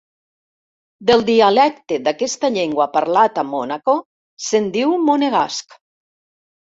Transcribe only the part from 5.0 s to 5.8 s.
monegasc.